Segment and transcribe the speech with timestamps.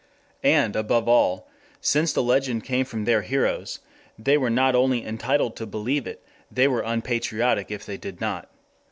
[0.41, 1.47] And, above all,
[1.79, 3.81] since the legend came from their heroes,
[4.17, 8.49] they were not only entitled to believe it, they were unpatriotic if they did not.